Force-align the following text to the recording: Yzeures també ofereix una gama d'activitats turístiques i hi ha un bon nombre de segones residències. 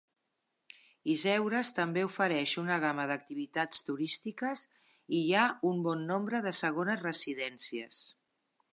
Yzeures 1.15 1.69
també 1.79 2.05
ofereix 2.07 2.53
una 2.63 2.79
gama 2.85 3.05
d'activitats 3.13 3.85
turístiques 3.91 4.65
i 5.21 5.23
hi 5.29 5.31
ha 5.43 5.47
un 5.73 5.87
bon 5.89 6.05
nombre 6.15 6.45
de 6.47 6.57
segones 6.65 7.09
residències. 7.09 8.05